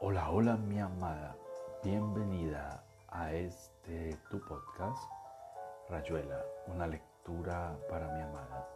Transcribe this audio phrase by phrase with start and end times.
[0.00, 1.36] Hola, hola mi amada,
[1.82, 5.02] bienvenida a este tu podcast,
[5.88, 8.68] Rayuela, una lectura para mi amada.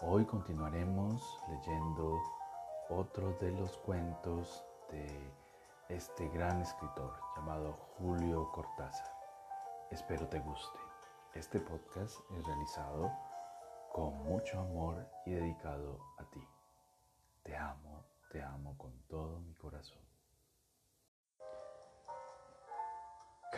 [0.00, 2.18] Hoy continuaremos leyendo
[2.88, 5.06] otro de los cuentos de
[5.90, 9.12] este gran escritor llamado Julio Cortázar.
[9.90, 10.78] Espero te guste.
[11.34, 13.12] Este podcast es realizado
[13.92, 16.40] con mucho amor y dedicado a ti.
[17.42, 20.07] Te amo, te amo con todo mi corazón.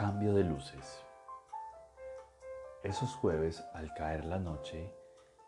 [0.01, 1.05] Cambio de luces.
[2.83, 4.91] Esos jueves, al caer la noche,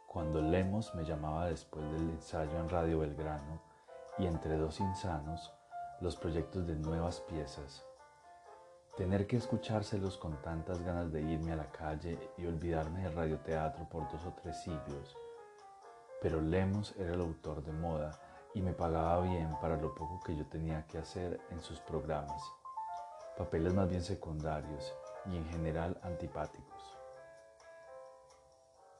[0.06, 3.62] cuando Lemos me llamaba después del ensayo en Radio Belgrano
[4.18, 5.54] y entre dos insanos,
[6.02, 7.82] los proyectos de nuevas piezas,
[8.94, 13.88] tener que escuchárselos con tantas ganas de irme a la calle y olvidarme del radioteatro
[13.88, 15.16] por dos o tres siglos.
[16.20, 18.10] Pero Lemos era el autor de moda
[18.52, 22.42] y me pagaba bien para lo poco que yo tenía que hacer en sus programas
[23.36, 24.94] papeles más bien secundarios
[25.26, 26.82] y en general antipáticos.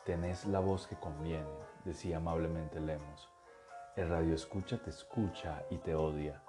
[0.04, 1.46] Tenés la voz que conviene,
[1.84, 3.28] decía amablemente Lemos.
[3.94, 6.42] El radio escucha te escucha y te odia.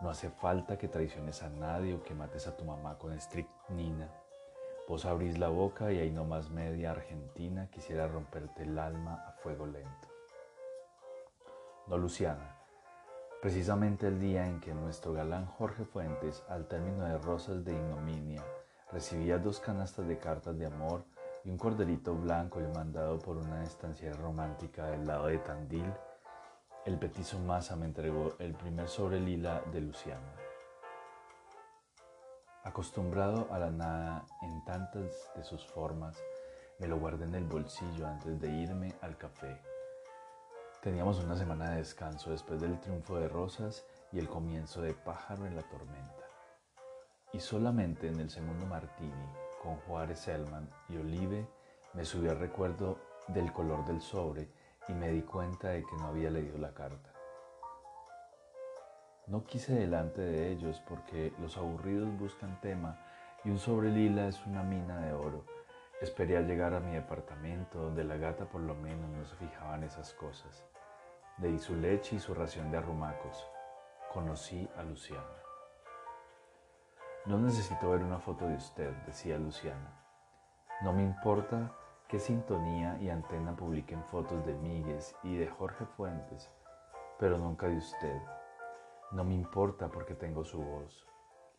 [0.00, 4.08] No hace falta que traiciones a nadie o que mates a tu mamá con estricnina.
[4.88, 9.66] Vos abrís la boca y ahí nomás media Argentina quisiera romperte el alma a fuego
[9.66, 10.08] lento.
[11.86, 12.51] No, Luciana,
[13.42, 18.40] precisamente el día en que nuestro galán Jorge Fuentes, al término de rosas de ignominia,
[18.92, 21.04] recibía dos canastas de cartas de amor
[21.44, 25.92] y un corderito blanco y mandado por una estancia romántica del lado de Tandil,
[26.86, 30.36] el petizo Massa me entregó el primer sobre lila de Luciana.
[32.62, 36.16] Acostumbrado a la nada en tantas de sus formas,
[36.78, 39.71] me lo guardé en el bolsillo antes de irme al café
[40.82, 45.46] Teníamos una semana de descanso después del triunfo de Rosas y el comienzo de Pájaro
[45.46, 46.26] en la Tormenta.
[47.32, 49.28] Y solamente en el segundo Martini,
[49.62, 51.46] con Juárez Selman y Olive,
[51.94, 52.98] me subió el recuerdo
[53.28, 54.48] del color del sobre
[54.88, 57.12] y me di cuenta de que no había leído la carta.
[59.28, 62.98] No quise delante de ellos porque los aburridos buscan tema
[63.44, 65.44] y un sobre lila es una mina de oro.
[66.00, 69.76] Esperé a llegar a mi departamento donde la gata por lo menos no se fijaba
[69.76, 70.71] en esas cosas.
[71.38, 73.48] De su leche y su ración de arrumacos.
[74.12, 75.42] Conocí a Luciana.
[77.24, 79.98] No necesito ver una foto de usted, decía Luciana.
[80.82, 81.72] No me importa
[82.06, 86.50] qué sintonía y antena publiquen fotos de Míguez y de Jorge Fuentes,
[87.18, 88.20] pero nunca de usted.
[89.10, 91.06] No me importa porque tengo su voz.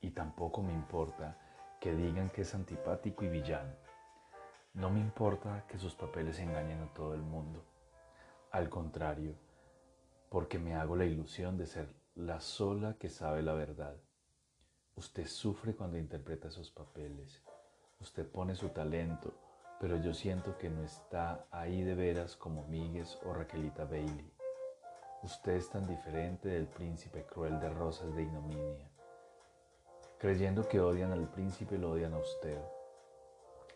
[0.01, 1.37] Y tampoco me importa
[1.79, 3.73] que digan que es antipático y villano.
[4.75, 7.65] No me importa que sus papeles engañen a todo el mundo.
[8.51, 9.35] Al contrario,
[10.33, 13.95] porque me hago la ilusión de ser la sola que sabe la verdad.
[14.95, 17.43] Usted sufre cuando interpreta esos papeles.
[17.99, 19.31] Usted pone su talento,
[19.79, 24.33] pero yo siento que no está ahí de veras como Míguez o Raquelita Bailey.
[25.21, 28.89] Usted es tan diferente del príncipe cruel de rosas de ignominia.
[30.17, 32.59] Creyendo que odian al príncipe, lo odian a usted.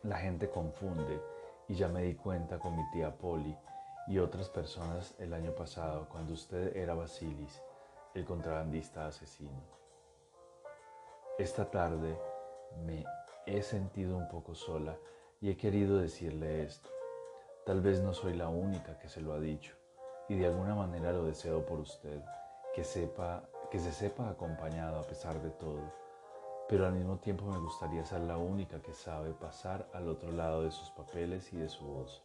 [0.01, 1.22] La gente confunde
[1.68, 3.56] y ya me di cuenta con mi tía Polly
[4.07, 7.62] y otras personas el año pasado cuando usted era Basilis,
[8.13, 9.62] el contrabandista asesino.
[11.38, 12.18] Esta tarde
[12.85, 13.06] me
[13.45, 14.97] he sentido un poco sola
[15.41, 16.90] y he querido decirle esto.
[17.66, 19.75] Tal vez no soy la única que se lo ha dicho
[20.29, 22.22] y de alguna manera lo deseo por usted,
[22.74, 25.91] que sepa que se sepa acompañado a pesar de todo,
[26.69, 30.63] pero al mismo tiempo me gustaría ser la única que sabe pasar al otro lado
[30.63, 32.24] de sus papeles y de su voz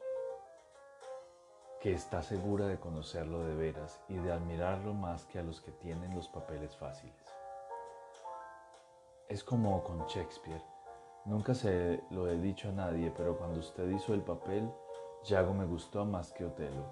[1.82, 5.72] que está segura de conocerlo de veras y de admirarlo más que a los que
[5.72, 7.34] tienen los papeles fáciles.
[9.28, 10.62] Es como con Shakespeare.
[11.24, 14.72] Nunca se lo he dicho a nadie, pero cuando usted hizo el papel,
[15.24, 16.86] Yago me gustó más que Otelo.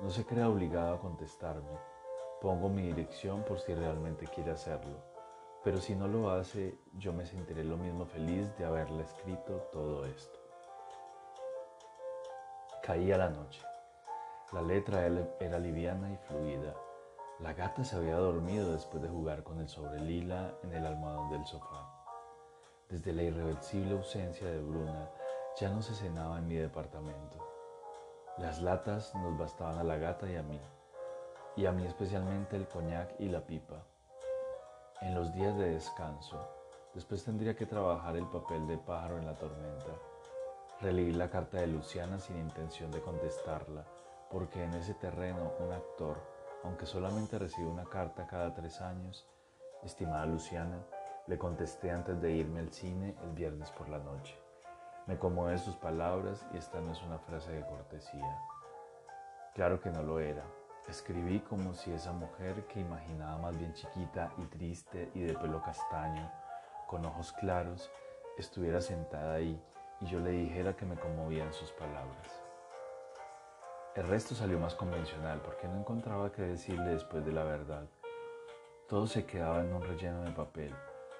[0.00, 1.78] No se crea obligado a contestarme.
[2.42, 4.98] Pongo mi dirección por si realmente quiere hacerlo.
[5.64, 10.04] Pero si no lo hace, yo me sentiré lo mismo feliz de haberle escrito todo
[10.04, 10.41] esto.
[12.82, 13.62] Caía la noche.
[14.52, 15.06] La letra
[15.38, 16.74] era liviana y fluida.
[17.38, 21.30] La gata se había dormido después de jugar con el sobre lila en el almohadón
[21.30, 21.88] del sofá.
[22.88, 25.08] Desde la irreversible ausencia de Bruna,
[25.60, 27.38] ya no se cenaba en mi departamento.
[28.38, 30.60] Las latas nos bastaban a la gata y a mí,
[31.54, 33.86] y a mí especialmente el coñac y la pipa.
[35.02, 36.36] En los días de descanso,
[36.94, 39.92] después tendría que trabajar el papel de pájaro en la tormenta
[40.82, 43.86] Releí la carta de Luciana sin intención de contestarla,
[44.28, 46.20] porque en ese terreno un actor,
[46.64, 49.24] aunque solamente recibe una carta cada tres años,
[49.84, 50.84] Estimada Luciana,
[51.28, 54.36] le contesté antes de irme al cine el viernes por la noche.
[55.06, 58.42] Me conmueve sus palabras y esta no es una frase de cortesía.
[59.54, 60.44] Claro que no lo era.
[60.88, 65.62] Escribí como si esa mujer que imaginaba más bien chiquita y triste y de pelo
[65.62, 66.28] castaño,
[66.88, 67.88] con ojos claros,
[68.36, 69.62] estuviera sentada ahí
[70.02, 72.42] y yo le dijera que me conmovían sus palabras.
[73.94, 77.86] El resto salió más convencional porque no encontraba qué decirle después de la verdad.
[78.88, 80.74] Todo se quedaba en un relleno de papel,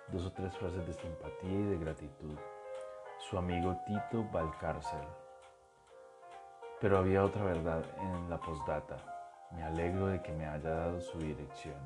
[0.09, 2.37] dos o tres frases de simpatía y de gratitud
[3.31, 5.07] su amigo Tito Valcárcel.
[6.81, 8.97] Pero había otra verdad en la postdata.
[9.53, 11.77] Me alegro de que me haya dado su dirección.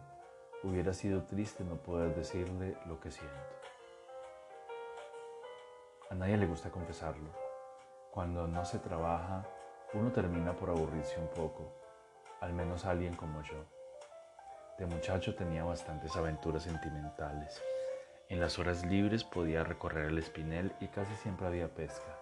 [0.63, 3.66] Hubiera sido triste no poder decirle lo que siento.
[6.09, 7.31] A nadie le gusta confesarlo.
[8.13, 9.45] Cuando no se trabaja,
[9.93, 11.73] uno termina por aburrirse un poco,
[12.41, 13.65] al menos alguien como yo.
[14.79, 17.61] De muchacho tenía bastantes aventuras sentimentales.
[18.29, 22.17] En las horas libres podía recorrer el espinel y casi siempre había pesca.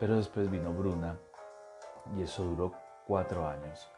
[0.00, 1.16] Pero después vino Bruna
[2.16, 2.74] y eso duró
[3.06, 3.88] cuatro años.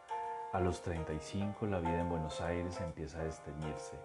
[0.52, 3.96] A los 35 la vida en Buenos Aires empieza a desteñirse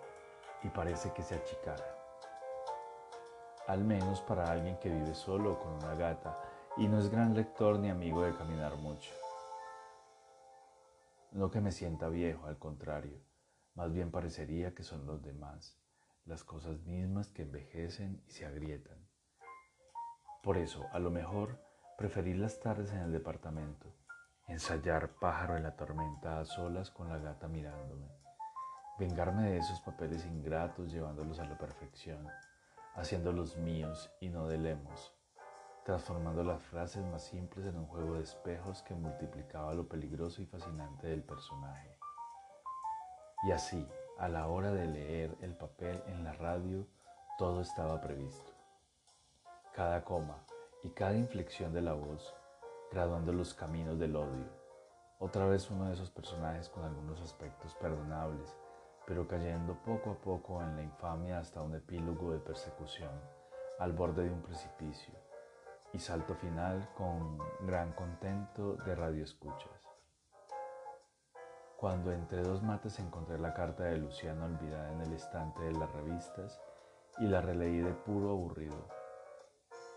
[0.64, 1.97] y parece que se achicara.
[3.68, 6.40] Al menos para alguien que vive solo con una gata
[6.78, 9.12] y no es gran lector ni amigo de caminar mucho.
[11.32, 13.20] No que me sienta viejo, al contrario,
[13.76, 15.78] más bien parecería que son los demás
[16.28, 18.98] las cosas mismas que envejecen y se agrietan.
[20.44, 21.58] Por eso, a lo mejor,
[21.98, 23.94] preferí las tardes en el departamento,
[24.48, 28.08] ensayar pájaro en la tormenta a solas con la gata mirándome,
[29.00, 32.28] vengarme de esos papeles ingratos llevándolos a la perfección,
[32.98, 35.14] haciéndolos míos y no de lemos,
[35.86, 40.46] transformando las frases más simples en un juego de espejos que multiplicaba lo peligroso y
[40.46, 41.96] fascinante del personaje.
[43.48, 46.88] Y así, a la hora de leer el papel en la radio,
[47.38, 48.52] todo estaba previsto.
[49.76, 50.44] Cada coma
[50.84, 52.36] y cada inflexión de la voz,
[52.92, 54.50] graduando los caminos del odio.
[55.20, 58.56] Otra vez uno de esos personajes con algunos aspectos perdonables,
[59.08, 63.12] pero cayendo poco a poco en la infamia hasta un epílogo de persecución,
[63.80, 65.14] al borde de un precipicio,
[65.94, 69.72] y salto final con gran contento de radioescuchas.
[71.78, 75.90] Cuando entre dos mates encontré la carta de Luciano olvidada en el estante de las
[75.94, 76.60] revistas
[77.20, 78.90] y la releí de puro aburrido.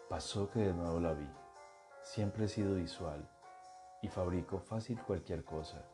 [0.09, 1.29] Pasó que de nuevo la vi.
[2.03, 3.29] Siempre he sido visual
[4.03, 5.85] y fabrico fácil cualquier cosa.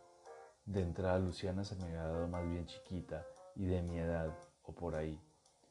[0.67, 3.25] De entrada Luciana se me había dado más bien chiquita
[3.55, 5.17] y de mi edad o por ahí,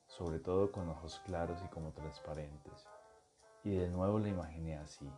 [0.07, 2.87] sobre todo con ojos claros y como transparentes.
[3.65, 5.11] Y de nuevo la imaginé así.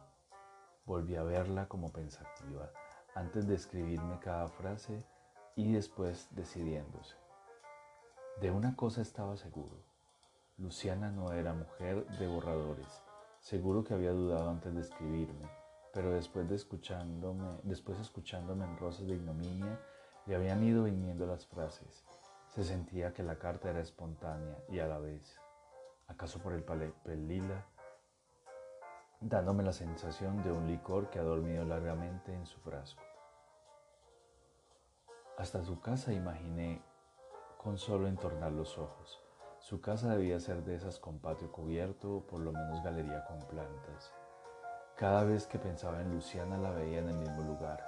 [0.84, 2.72] Volví a verla como pensativa
[3.14, 5.06] antes de escribirme cada frase
[5.56, 7.16] y después decidiéndose.
[8.42, 9.78] De una cosa estaba seguro.
[10.58, 13.04] Luciana no era mujer de borradores.
[13.42, 15.48] Seguro que había dudado antes de escribirme,
[15.94, 19.80] pero después de escuchándome, después escuchándome en rosas de ignominia,
[20.26, 22.06] le habían ido viniendo las frases.
[22.50, 25.40] Se sentía que la carta era espontánea y a la vez,
[26.08, 27.66] acaso por el papel lila,
[29.20, 33.02] dándome la sensación de un licor que ha dormido largamente en su frasco.
[35.38, 36.82] Hasta su casa imaginé
[37.58, 39.22] con solo entornar los ojos.
[39.60, 43.40] Su casa debía ser de esas con patio cubierto o por lo menos galería con
[43.48, 44.14] plantas.
[44.98, 47.80] Cada vez que pensaba en Luciana la veía en el mismo lugar.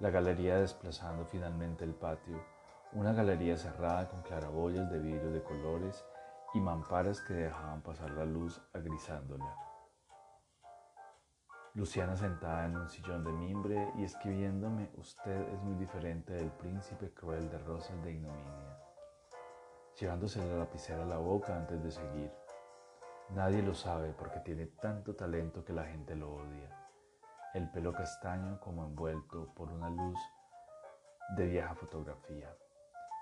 [0.00, 2.44] La galería desplazando finalmente el patio,
[2.92, 6.04] una galería cerrada con claraboyas de vidrio de colores
[6.52, 9.56] y mamparas que dejaban pasar la luz agrisándola.
[11.72, 17.14] Luciana sentada en un sillón de mimbre y escribiéndome, usted es muy diferente del príncipe
[17.14, 18.78] cruel de rosas de ignominia,
[19.98, 22.30] llevándose la lapicera a la boca antes de seguir.
[23.30, 26.70] Nadie lo sabe porque tiene tanto talento que la gente lo odia.
[27.54, 30.18] El pelo castaño como envuelto por una luz
[31.36, 32.54] de vieja fotografía.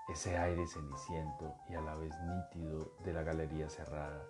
[0.07, 4.23] Ese aire ceniciento y a la vez nítido de la galería cerrada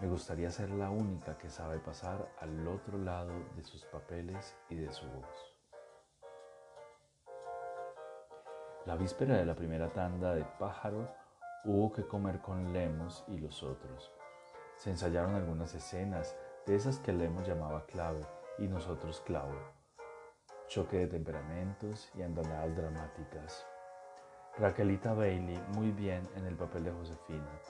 [0.00, 4.76] me gustaría ser la única que sabe pasar al otro lado de sus papeles y
[4.76, 5.56] de su voz.
[8.86, 11.06] La víspera de la primera tanda de pájaro
[11.64, 14.10] hubo que comer con Lemos y los otros.
[14.80, 16.34] Se ensayaron algunas escenas
[16.64, 19.54] de esas que Lemos llamaba clave y nosotros clavo.
[20.68, 23.66] Choque de temperamentos y andanadas dramáticas.
[24.56, 27.60] Raquelita Bailey muy bien en el papel de Josefina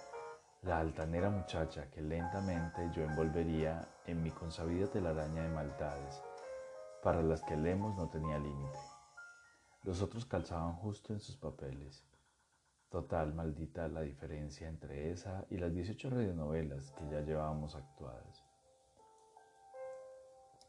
[0.63, 6.23] la altanera muchacha que lentamente yo envolvería en mi consabida telaraña de maldades,
[7.03, 8.79] para las que Lemos no tenía límite.
[9.85, 12.05] Los otros calzaban justo en sus papeles.
[12.91, 18.45] Total, maldita la diferencia entre esa y las 18 radionovelas que ya llevábamos actuadas.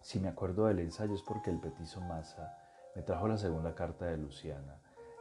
[0.01, 2.55] Si me acuerdo del ensayo es porque el petizo Massa
[2.95, 4.77] me trajo la segunda carta de Luciana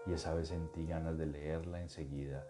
[0.06, 2.44] y esa vez sentí ganas de leerla enseguida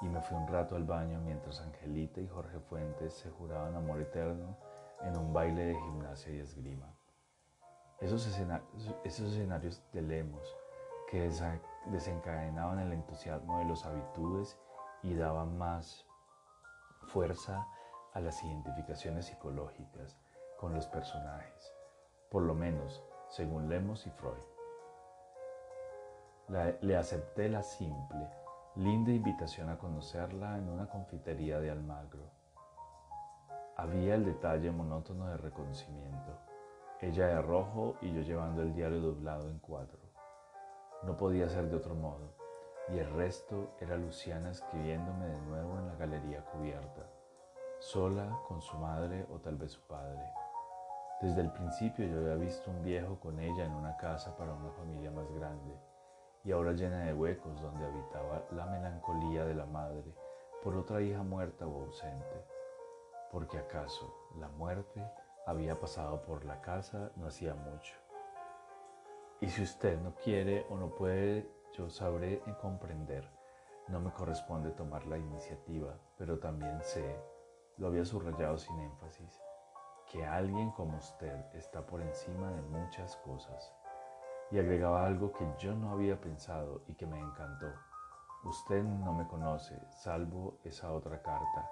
[0.00, 4.00] y me fui un rato al baño mientras Angelita y Jorge Fuentes se juraban amor
[4.00, 4.56] eterno
[5.02, 6.94] en un baile de gimnasia y esgrima.
[8.00, 10.56] Esos escenarios, esos escenarios de Lemos
[11.10, 11.26] que
[11.86, 14.58] desencadenaban el entusiasmo de los habitudes
[15.02, 16.06] y daban más
[17.06, 17.66] fuerza
[18.12, 20.18] a las identificaciones psicológicas
[20.58, 21.74] con los personajes,
[22.30, 24.42] por lo menos según Lemos y Freud.
[26.80, 28.28] le acepté la simple,
[28.76, 32.30] linda invitación a conocerla en una confitería de Almagro.
[33.76, 36.38] Había el detalle monótono de reconocimiento,
[37.00, 40.05] ella de rojo y yo llevando el diario doblado en cuatro.
[41.02, 42.32] No podía ser de otro modo,
[42.88, 47.02] y el resto era Luciana escribiéndome de nuevo en la galería cubierta,
[47.78, 50.22] sola con su madre o tal vez su padre.
[51.20, 54.70] Desde el principio yo había visto un viejo con ella en una casa para una
[54.70, 55.78] familia más grande,
[56.44, 60.14] y ahora llena de huecos donde habitaba la melancolía de la madre
[60.62, 62.44] por otra hija muerta o ausente.
[63.30, 65.02] Porque acaso la muerte
[65.46, 68.05] había pasado por la casa no hacía mucho
[69.40, 73.28] y si usted no quiere o no puede, yo sabré comprender.
[73.88, 77.20] No me corresponde tomar la iniciativa, pero también sé,
[77.76, 79.40] lo había subrayado sin énfasis,
[80.10, 83.72] que alguien como usted está por encima de muchas cosas.
[84.50, 87.72] Y agregaba algo que yo no había pensado y que me encantó.
[88.44, 91.70] Usted no me conoce, salvo esa otra carta,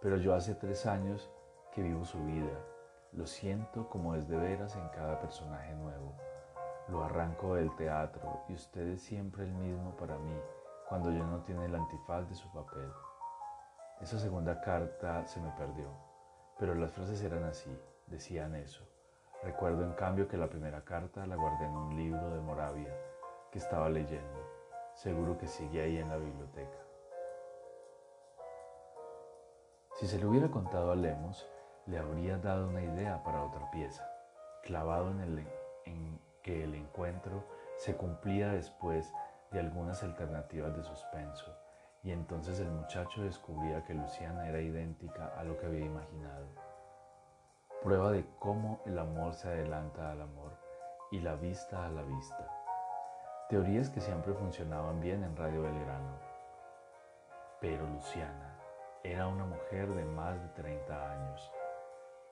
[0.00, 1.30] pero yo hace tres años
[1.74, 2.58] que vivo su vida.
[3.12, 6.16] Lo siento como es de veras en cada personaje nuevo.
[6.88, 10.40] Lo arranco del teatro y usted es siempre el mismo para mí
[10.88, 12.90] cuando ya no tiene el antifaz de su papel.
[14.00, 15.90] Esa segunda carta se me perdió,
[16.58, 17.70] pero las frases eran así,
[18.06, 18.88] decían eso.
[19.42, 22.92] Recuerdo en cambio que la primera carta la guardé en un libro de Moravia
[23.52, 24.38] que estaba leyendo.
[24.94, 26.78] Seguro que sigue ahí en la biblioteca.
[29.94, 31.46] Si se le hubiera contado a Lemos,
[31.86, 34.08] le habría dado una idea para otra pieza,
[34.62, 35.38] clavado en el,
[35.86, 36.20] en,
[36.52, 37.44] el encuentro
[37.76, 39.12] se cumplía después
[39.50, 41.56] de algunas alternativas de suspenso,
[42.02, 46.46] y entonces el muchacho descubría que Luciana era idéntica a lo que había imaginado.
[47.82, 50.52] Prueba de cómo el amor se adelanta al amor
[51.10, 52.48] y la vista a la vista.
[53.48, 56.18] Teorías que siempre funcionaban bien en Radio Belgrano.
[57.60, 58.58] Pero Luciana
[59.02, 61.52] era una mujer de más de 30 años,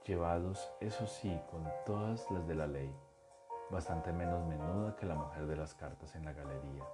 [0.05, 2.95] llevados, eso sí, con todas las de la ley
[3.71, 6.85] bastante menos menuda que la mujer de las cartas en la galería,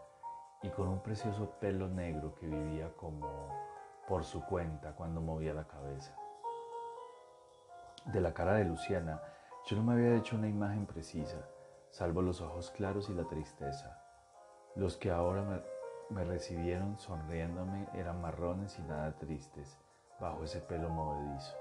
[0.63, 3.29] y con un precioso pelo negro que vivía como
[4.09, 6.17] por su cuenta cuando movía la cabeza.
[8.07, 9.23] De la cara de Luciana
[9.67, 11.47] yo no me había hecho una imagen precisa,
[11.91, 13.99] salvo los ojos claros y la tristeza.
[14.75, 15.63] Los que ahora me,
[16.11, 19.79] me recibieron sonriéndome eran marrones y nada tristes,
[20.19, 21.55] bajo ese pelo movedizo.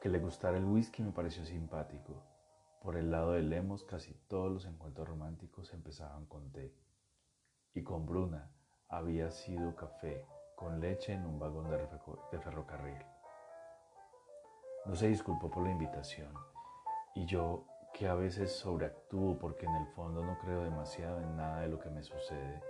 [0.00, 2.22] Que le gustara el whisky me pareció simpático
[2.86, 6.72] por el lado de Lemos casi todos los encuentros románticos empezaban con té.
[7.74, 8.48] Y con Bruna
[8.88, 10.24] había sido café
[10.54, 13.04] con leche en un vagón de ferrocarril.
[14.84, 16.32] No se disculpó por la invitación
[17.16, 21.62] y yo, que a veces sobreactúo porque en el fondo no creo demasiado en nada
[21.62, 22.62] de lo que me sucede,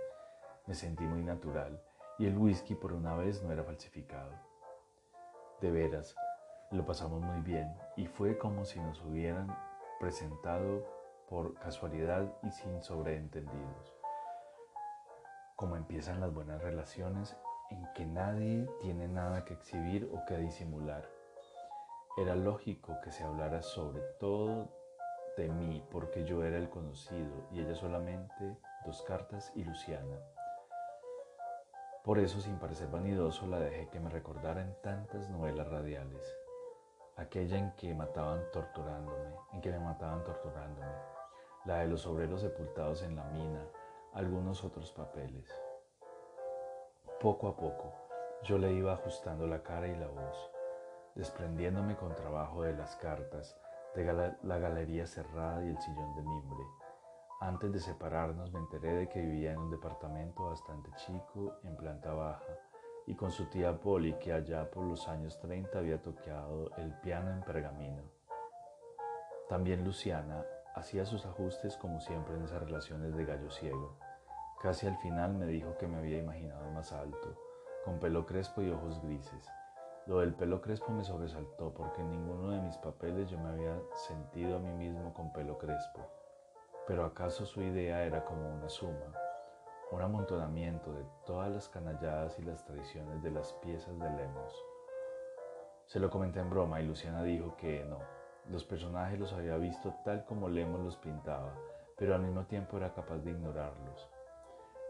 [0.65, 1.79] me sentí muy natural
[2.17, 4.31] y el whisky por una vez no era falsificado.
[5.61, 6.15] De veras,
[6.71, 9.66] lo pasamos muy bien y fue como si nos hubieran
[9.99, 10.85] presentado
[11.29, 13.95] por casualidad y sin sobreentendidos.
[15.55, 17.35] Como empiezan las buenas relaciones
[17.69, 21.09] en que nadie tiene nada que exhibir o que disimular.
[22.17, 24.69] Era lógico que se hablara sobre todo
[25.35, 30.17] de mí porque yo era el conocido y ella solamente dos cartas y Luciana.
[32.03, 36.37] Por eso, sin parecer vanidoso, la dejé que me recordara en tantas novelas radiales
[37.17, 40.91] aquella en que mataban torturándome, en que me mataban torturándome,
[41.65, 43.65] la de los obreros sepultados en la mina,
[44.13, 45.49] algunos otros papeles.
[47.19, 47.91] Poco a poco
[48.43, 50.51] yo le iba ajustando la cara y la voz,
[51.15, 53.59] desprendiéndome con trabajo de las cartas,
[53.95, 56.63] de la galería cerrada y el sillón de mimbre.
[57.39, 62.13] Antes de separarnos me enteré de que vivía en un departamento bastante chico, en planta
[62.13, 62.53] baja,
[63.07, 67.31] y con su tía Polly que allá por los años 30 había tocado el piano
[67.31, 68.03] en pergamino.
[69.49, 70.45] También Luciana
[70.75, 73.97] hacía sus ajustes como siempre en esas relaciones de gallo ciego,
[74.61, 77.35] Casi al final me dijo que me había imaginado más alto,
[77.85, 79.47] con pelo crespo y ojos grises.
[80.07, 83.79] Lo del pelo crespo me sobresaltó porque en ninguno de mis papeles yo me había
[83.93, 86.01] sentido a mí mismo con pelo crespo.
[86.87, 89.13] Pero acaso su idea era como una suma,
[89.91, 94.65] un amontonamiento de todas las canalladas y las traiciones de las piezas de Lemos.
[95.85, 97.99] Se lo comenté en broma y Luciana dijo que no,
[98.49, 101.53] los personajes los había visto tal como Lemos los pintaba,
[101.97, 104.09] pero al mismo tiempo era capaz de ignorarlos,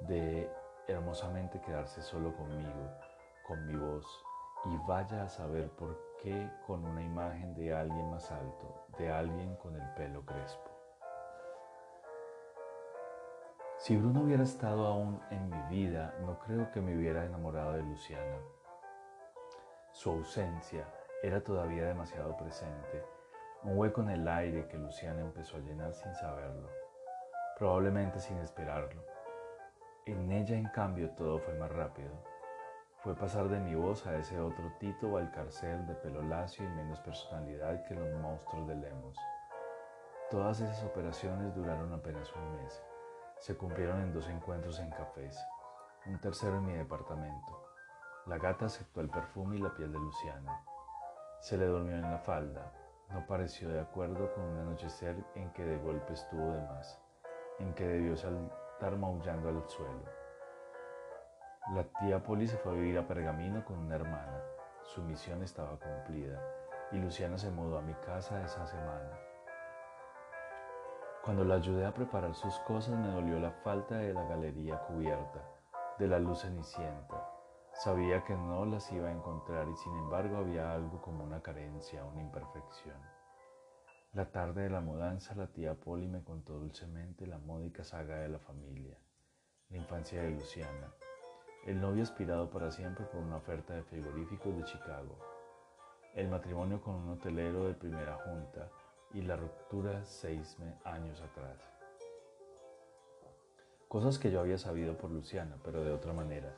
[0.02, 0.50] de
[0.88, 2.92] hermosamente quedarse solo conmigo,
[3.48, 4.06] con mi voz,
[4.66, 9.56] y vaya a saber por qué con una imagen de alguien más alto, de alguien
[9.58, 10.77] con el pelo crespo.
[13.88, 17.84] Si Bruno hubiera estado aún en mi vida, no creo que me hubiera enamorado de
[17.84, 18.36] Luciana.
[19.94, 20.86] Su ausencia
[21.24, 23.06] era todavía demasiado presente,
[23.64, 26.68] un hueco en el aire que Luciana empezó a llenar sin saberlo,
[27.58, 29.02] probablemente sin esperarlo.
[30.06, 32.12] En ella, en cambio, todo fue más rápido.
[32.98, 36.66] Fue pasar de mi voz a ese otro Tito o al carcel de pelo lacio
[36.66, 39.18] y menos personalidad que los monstruos de Lemos.
[40.30, 42.84] Todas esas operaciones duraron apenas un mes.
[43.40, 45.38] Se cumplieron en dos encuentros en cafés,
[46.08, 47.68] un tercero en mi departamento.
[48.26, 50.64] La gata aceptó el perfume y la piel de Luciana.
[51.40, 52.74] Se le durmió en la falda.
[53.10, 57.00] No pareció de acuerdo con un anochecer en que de golpe estuvo de más,
[57.60, 60.04] en que debió saltar maullando al suelo.
[61.74, 64.42] La tía Poli se fue a vivir a Pergamino con una hermana.
[64.84, 66.42] Su misión estaba cumplida
[66.92, 69.27] y Luciana se mudó a mi casa esa semana.
[71.28, 75.44] Cuando la ayudé a preparar sus cosas me dolió la falta de la galería cubierta,
[76.00, 77.30] de la luz cenicienta.
[77.74, 82.06] Sabía que no las iba a encontrar y sin embargo había algo como una carencia,
[82.06, 82.96] una imperfección.
[84.14, 88.30] La tarde de la mudanza la tía Polly me contó dulcemente la módica saga de
[88.30, 88.98] la familia,
[89.68, 90.94] la infancia de Luciana,
[91.66, 95.20] el novio aspirado para siempre por una oferta de frigoríficos de Chicago,
[96.16, 98.72] el matrimonio con un hotelero de primera junta,
[99.14, 101.58] y la ruptura seis años atrás.
[103.88, 106.54] Cosas que yo había sabido por Luciana, pero de otra manera,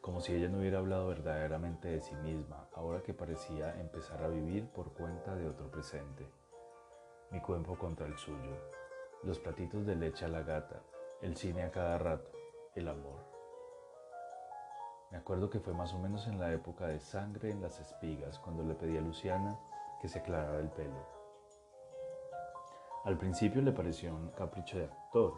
[0.00, 4.28] como si ella no hubiera hablado verdaderamente de sí misma, ahora que parecía empezar a
[4.28, 6.26] vivir por cuenta de otro presente.
[7.30, 8.56] Mi cuerpo contra el suyo,
[9.22, 10.82] los platitos de leche a la gata,
[11.20, 12.30] el cine a cada rato,
[12.74, 13.30] el amor.
[15.10, 18.38] Me acuerdo que fue más o menos en la época de sangre en las espigas
[18.38, 19.58] cuando le pedí a Luciana
[20.00, 21.19] que se aclarara el pelo.
[23.02, 25.32] Al principio le pareció un capricho de actor.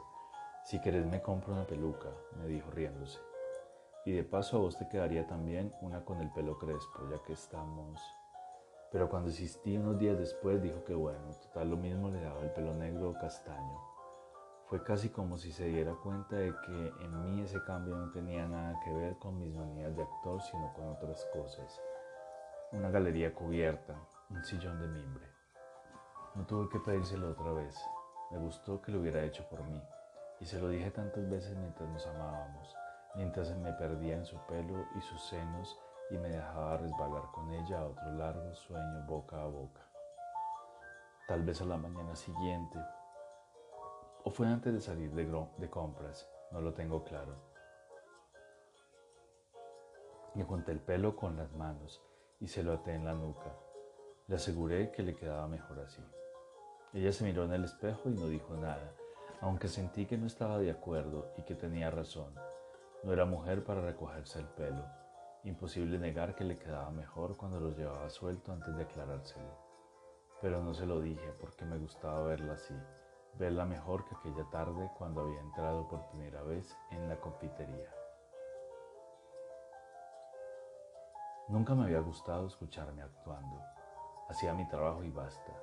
[0.65, 3.21] Si querés me compro una peluca, me dijo riéndose.
[4.05, 7.35] Y de paso a vos te quedaría también una con el pelo crespo, ya que
[7.35, 8.03] estamos...
[8.91, 12.51] Pero cuando insistí unos días después dijo que bueno, total lo mismo le daba el
[12.51, 13.81] pelo negro o castaño.
[14.67, 18.47] Fue casi como si se diera cuenta de que en mí ese cambio no tenía
[18.49, 21.81] nada que ver con mis manías de actor, sino con otras cosas.
[22.73, 23.95] Una galería cubierta,
[24.31, 25.32] un sillón de mimbre.
[26.35, 27.77] No tuve que pedírselo otra vez.
[28.31, 29.83] Me gustó que lo hubiera hecho por mí.
[30.41, 32.75] Y se lo dije tantas veces mientras nos amábamos,
[33.15, 35.79] mientras me perdía en su pelo y sus senos
[36.11, 39.83] y me dejaba resbalar con ella a otro largo sueño boca a boca.
[41.29, 42.79] Tal vez a la mañana siguiente,
[44.25, 47.37] o fue antes de salir de, de compras, no lo tengo claro.
[50.35, 52.03] Me junté el pelo con las manos
[52.41, 53.55] y se lo até en la nuca.
[54.29, 56.03] Le aseguré que le quedaba mejor así.
[56.95, 58.93] Ella se miró en el espejo y no dijo nada,
[59.41, 62.35] aunque sentí que no estaba de acuerdo y que tenía razón.
[63.03, 64.85] No era mujer para recogerse el pelo.
[65.45, 69.57] Imposible negar que le quedaba mejor cuando lo llevaba suelto antes de aclarárselo.
[70.43, 72.77] Pero no se lo dije porque me gustaba verla así,
[73.39, 77.91] verla mejor que aquella tarde cuando había entrado por primera vez en la confitería.
[81.49, 83.63] Nunca me había gustado escucharme actuando.
[84.29, 85.62] Hacía mi trabajo y basta.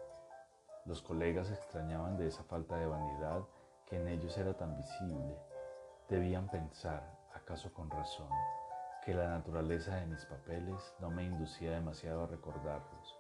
[0.90, 3.44] Los colegas extrañaban de esa falta de vanidad
[3.86, 5.38] que en ellos era tan visible.
[6.10, 8.28] Debían pensar, acaso con razón,
[9.06, 13.20] que la naturaleza de mis papeles no me inducía demasiado a recordarlos,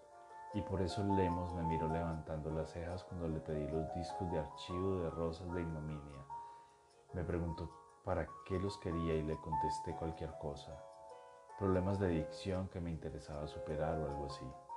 [0.55, 4.39] y por eso Lemos me miró levantando las cejas cuando le pedí los discos de
[4.39, 6.25] archivo de Rosas de Ignominia.
[7.13, 7.69] Me preguntó
[8.03, 10.75] para qué los quería y le contesté cualquier cosa,
[11.59, 14.68] problemas de dicción que me interesaba superar o algo así.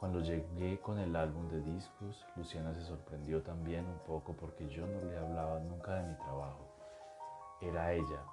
[0.00, 4.86] Cuando llegué con el álbum de discos, Luciana se sorprendió también un poco porque yo
[4.86, 6.64] no le hablaba nunca de mi trabajo.
[7.60, 8.24] Era ella,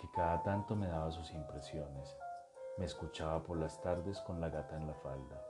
[0.00, 2.16] que cada tanto me daba sus impresiones.
[2.78, 5.40] Me escuchaba por las tardes con la gata en la falda.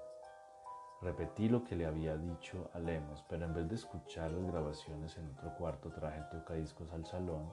[1.01, 5.17] Repetí lo que le había dicho a Lemos, pero en vez de escuchar las grabaciones
[5.17, 7.51] en otro cuarto traje el tocadiscos al salón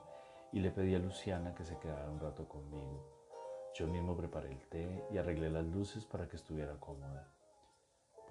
[0.52, 3.06] y le pedí a Luciana que se quedara un rato conmigo.
[3.74, 7.26] Yo mismo preparé el té y arreglé las luces para que estuviera cómoda.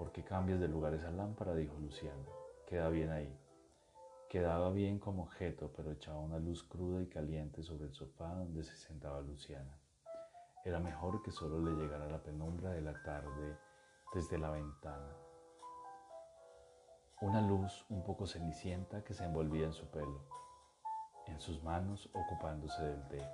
[0.00, 1.54] ¿Por qué cambias de lugar esa lámpara?
[1.54, 2.24] dijo Luciana.
[2.66, 3.38] Queda bien ahí.
[4.30, 8.64] Quedaba bien como objeto, pero echaba una luz cruda y caliente sobre el sofá donde
[8.64, 9.78] se sentaba Luciana.
[10.64, 13.58] Era mejor que solo le llegara la penumbra de la tarde
[14.14, 15.14] desde la ventana.
[17.20, 20.24] Una luz un poco cenicienta que se envolvía en su pelo,
[21.26, 23.28] en sus manos ocupándose del té.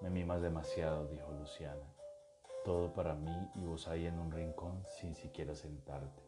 [0.00, 2.03] Me mimas demasiado, dijo Luciana.
[2.64, 6.22] Todo para mí y vos ahí en un rincón sin siquiera sentarte.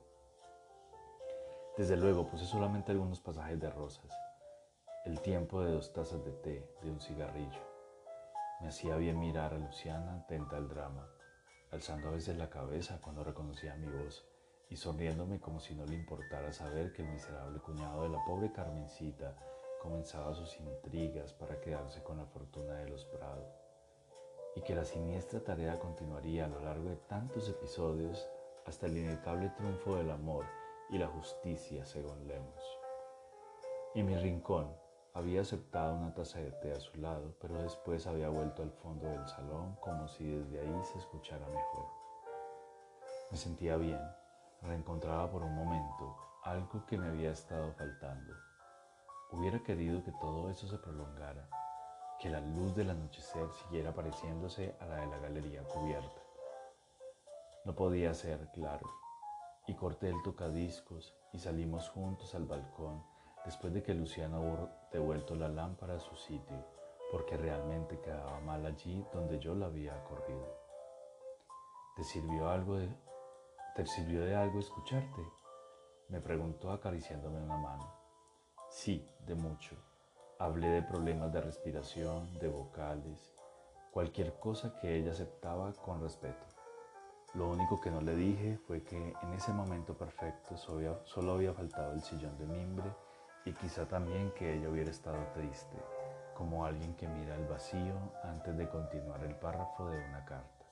[1.78, 4.12] Desde luego puse solamente algunos pasajes de rosas,
[5.06, 7.60] el tiempo de dos tazas de té, de un cigarrillo.
[8.60, 11.08] Me hacía bien mirar a Luciana atenta al drama,
[11.70, 14.22] alzando a veces la cabeza cuando reconocía mi voz
[14.68, 18.52] y sonriéndome como si no le importara saber que el miserable cuñado de la pobre
[18.52, 19.34] Carmencita
[19.80, 23.65] comenzaba sus intrigas para quedarse con la fortuna de los Prado,
[24.56, 28.26] y que la siniestra tarea continuaría a lo largo de tantos episodios
[28.64, 30.46] hasta el inevitable triunfo del amor
[30.88, 32.78] y la justicia, según Lemos.
[33.94, 34.74] Y mi rincón
[35.12, 39.06] había aceptado una taza de té a su lado, pero después había vuelto al fondo
[39.06, 41.86] del salón como si desde ahí se escuchara mejor.
[43.30, 44.00] Me sentía bien,
[44.62, 48.32] reencontraba por un momento algo que me había estado faltando.
[49.32, 51.48] Hubiera querido que todo eso se prolongara,
[52.20, 56.22] que la luz del anochecer siguiera pareciéndose a la de la galería cubierta.
[57.64, 58.88] No podía ser claro,
[59.66, 63.02] y corté el tocadiscos y salimos juntos al balcón
[63.44, 66.64] después de que Luciana hubo devuelto la lámpara a su sitio,
[67.10, 70.66] porque realmente quedaba mal allí donde yo la había corrido.
[71.96, 72.88] ¿Te sirvió algo de
[73.76, 75.22] ¿Te sirvió de algo escucharte?
[76.08, 77.92] Me preguntó acariciándome una mano.
[78.70, 79.76] Sí, de mucho.
[80.38, 83.32] Hablé de problemas de respiración, de vocales,
[83.90, 86.44] cualquier cosa que ella aceptaba con respeto.
[87.32, 91.94] Lo único que no le dije fue que en ese momento perfecto solo había faltado
[91.94, 92.84] el sillón de mimbre
[93.46, 95.78] y quizá también que ella hubiera estado triste,
[96.34, 100.66] como alguien que mira el vacío antes de continuar el párrafo de una carta.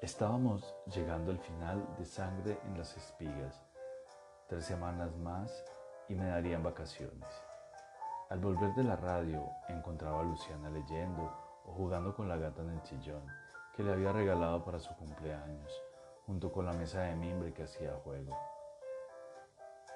[0.00, 3.62] Estábamos llegando al final de Sangre en las Espigas.
[4.48, 5.64] Tres semanas más
[6.08, 7.28] y me darían vacaciones.
[8.30, 11.22] Al volver de la radio encontraba a Luciana leyendo
[11.64, 13.24] o jugando con la gata en el sillón
[13.74, 15.82] que le había regalado para su cumpleaños,
[16.26, 18.36] junto con la mesa de mimbre que hacía juego.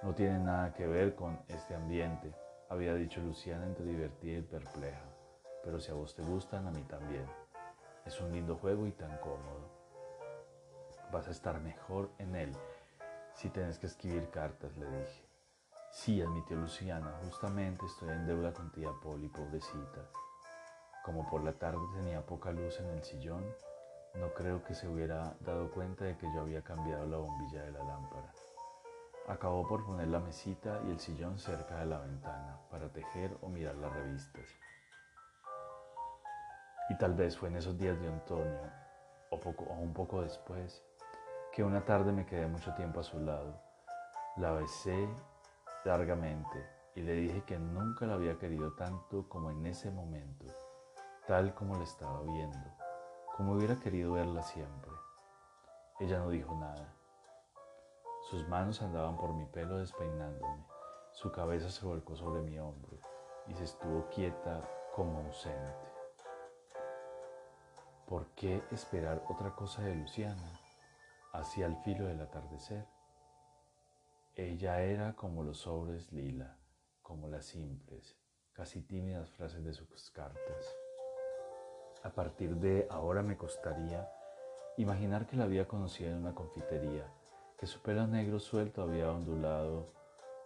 [0.03, 2.33] No tiene nada que ver con este ambiente,
[2.69, 5.05] había dicho Luciana entre divertida y perpleja,
[5.63, 7.27] pero si a vos te gustan, a mí también.
[8.05, 9.79] Es un lindo juego y tan cómodo
[11.13, 12.53] vas a estar mejor en él
[13.35, 15.28] si tienes que escribir cartas, le dije.
[16.05, 20.09] Sí, admitió Luciana, justamente estoy en deuda con tía Poli, pobrecita.
[21.05, 23.45] Como por la tarde tenía poca luz en el sillón,
[24.15, 27.73] no creo que se hubiera dado cuenta de que yo había cambiado la bombilla de
[27.73, 28.33] la lámpara.
[29.27, 33.49] Acabó por poner la mesita y el sillón cerca de la ventana para tejer o
[33.49, 34.47] mirar las revistas.
[36.91, 38.71] Y tal vez fue en esos días de otoño,
[39.31, 40.81] o, poco, o un poco después,
[41.53, 43.61] que una tarde me quedé mucho tiempo a su lado.
[44.37, 45.09] La besé
[45.85, 50.47] largamente y le dije que nunca la había querido tanto como en ese momento,
[51.27, 52.67] tal como la estaba viendo,
[53.37, 54.91] como hubiera querido verla siempre.
[56.01, 56.95] Ella no dijo nada.
[58.31, 60.65] Sus manos andaban por mi pelo despeinándome,
[61.13, 62.99] su cabeza se volcó sobre mi hombro
[63.47, 64.61] y se estuvo quieta
[64.95, 65.89] como ausente.
[68.07, 70.61] ¿Por qué esperar otra cosa de Luciana?
[71.33, 72.87] hacia el filo del atardecer.
[74.39, 76.57] Ella era como los sobres lila,
[77.03, 78.17] como las simples,
[78.53, 80.77] casi tímidas frases de sus cartas.
[82.05, 84.09] A partir de ahora me costaría
[84.77, 87.13] imaginar que la había conocido en una confitería,
[87.59, 89.93] que su pelo negro suelto había ondulado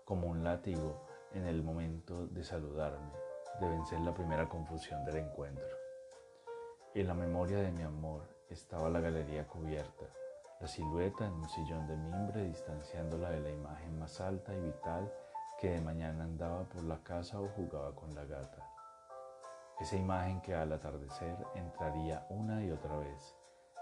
[0.06, 3.12] como un látigo en el momento de saludarme,
[3.60, 5.76] de vencer la primera confusión del encuentro.
[6.94, 10.06] En la memoria de mi amor estaba la galería cubierta,
[10.62, 15.12] la silueta en un sillón de mimbre distanciándola de la imagen más alta y vital
[15.58, 18.64] que de mañana andaba por la casa o jugaba con la gata.
[19.80, 23.34] Esa imagen que al atardecer entraría una y otra vez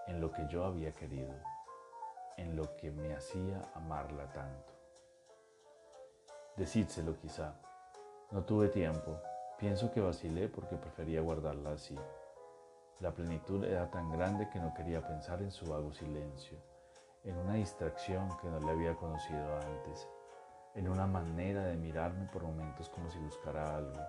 [0.06, 1.34] en lo que yo había querido,
[2.38, 4.72] en lo que me hacía amarla tanto.
[6.56, 7.60] Decídselo quizá.
[8.30, 9.20] No tuve tiempo.
[9.58, 11.98] Pienso que vacilé porque prefería guardarla así.
[13.00, 16.69] La plenitud era tan grande que no quería pensar en su vago silencio
[17.24, 20.08] en una distracción que no le había conocido antes.
[20.76, 24.00] en una manera de mirarme por momentos como si buscara algo,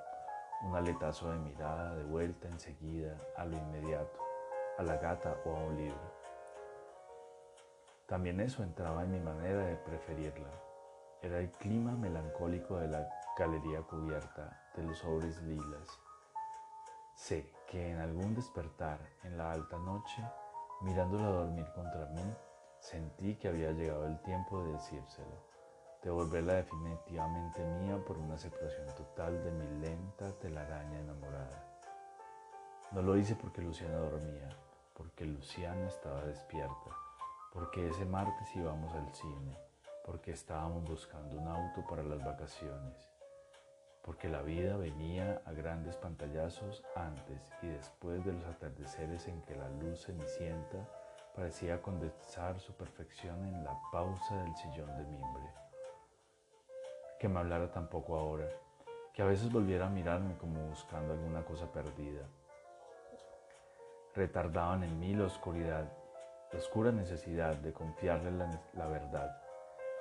[0.61, 4.19] un aletazo de mirada de vuelta enseguida a lo inmediato,
[4.77, 6.21] a la gata o a un libro.
[8.05, 10.51] También eso entraba en mi manera de preferirla.
[11.23, 15.87] Era el clima melancólico de la galería cubierta de los sobres lilas.
[17.15, 20.21] Sé que en algún despertar en la alta noche,
[20.81, 22.35] mirándola dormir contra mí,
[22.81, 25.51] sentí que había llegado el tiempo de decírselo
[26.03, 31.63] de volverla definitivamente mía por una separación total de mi lenta telaraña enamorada.
[32.91, 34.49] No lo hice porque Luciana dormía,
[34.95, 36.89] porque Luciana estaba despierta,
[37.53, 39.55] porque ese martes íbamos al cine,
[40.03, 43.11] porque estábamos buscando un auto para las vacaciones,
[44.01, 49.55] porque la vida venía a grandes pantallazos antes y después de los atardeceres en que
[49.55, 50.89] la luz cenicienta
[51.35, 55.61] parecía condensar su perfección en la pausa del sillón de mimbre
[57.21, 58.47] que me hablara tampoco ahora,
[59.13, 62.23] que a veces volviera a mirarme como buscando alguna cosa perdida.
[64.15, 65.85] Retardaban en mí la oscuridad,
[66.51, 69.39] la oscura necesidad de confiarle la, la verdad,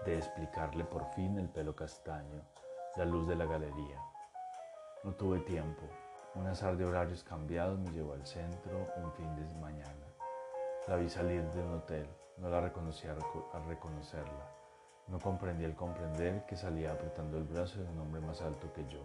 [0.06, 2.40] de explicarle por fin el pelo castaño,
[2.96, 4.00] la luz de la galería.
[5.04, 5.82] No tuve tiempo.
[6.36, 10.09] Un azar de horarios cambiados me llevó al centro un fin de mañana.
[10.86, 13.20] La vi salir de un hotel, no la reconocí al
[13.66, 14.50] reconocerla.
[15.08, 18.86] No comprendí el comprender que salía apretando el brazo de un hombre más alto que
[18.86, 19.02] yo,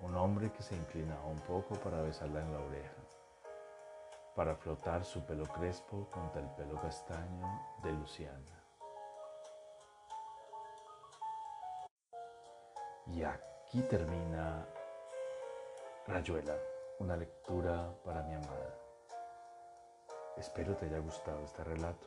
[0.00, 2.96] un hombre que se inclinaba un poco para besarla en la oreja,
[4.34, 8.62] para flotar su pelo crespo contra el pelo castaño de Luciana.
[13.06, 14.66] Y aquí termina
[16.06, 16.56] Rayuela,
[16.98, 18.85] una lectura para mi amada.
[20.36, 22.06] Espero te haya gustado este relato.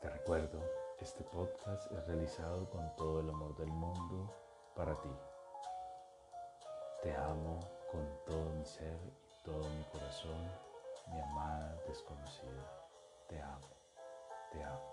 [0.00, 0.60] Te recuerdo
[1.02, 4.32] este podcast es realizado con todo el amor del mundo
[4.76, 5.10] para ti.
[7.02, 7.58] Te amo
[7.90, 10.48] con todo mi ser y todo mi corazón,
[11.12, 12.88] mi amada desconocida.
[13.28, 14.91] Te amo.